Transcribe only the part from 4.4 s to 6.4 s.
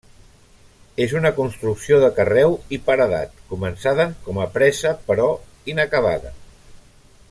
a presa, però inacabada.